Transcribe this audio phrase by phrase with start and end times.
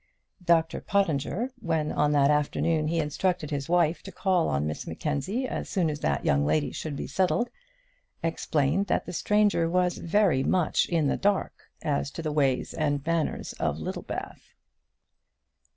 [0.43, 5.47] Dr Pottinger, when on that afternoon he instructed his wife to call on Miss Mackenzie
[5.47, 7.51] as soon as that young lady should be settled,
[8.23, 11.53] explained that the stranger was very much in the dark
[11.83, 14.55] as to the ways and manners of Littlebath.